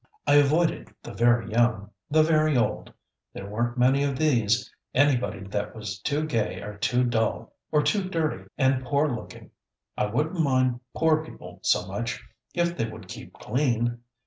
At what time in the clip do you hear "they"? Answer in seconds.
12.75-12.89